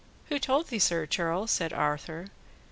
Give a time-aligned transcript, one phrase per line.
[0.29, 1.45] Who told thee so, churl?
[1.45, 2.29] said Arthur.